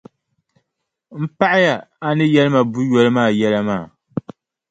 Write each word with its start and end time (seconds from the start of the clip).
M 1.21 1.23
paɣiya 1.37 1.75
a 2.05 2.09
ni 2.17 2.25
yɛli 2.33 2.51
ma 2.53 2.61
buʼ 2.71 2.83
yoli 2.91 3.09
maa 3.15 3.35
yɛla 3.39 3.59
maa. 3.67 3.83